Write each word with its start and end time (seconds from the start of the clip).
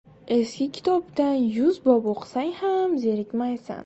•Eski 0.35 0.65
kitobdan 0.77 1.43
yuz 1.57 1.77
bob 1.89 2.07
o‘qisang 2.15 2.49
ham 2.63 2.97
zerikmaysan. 3.05 3.79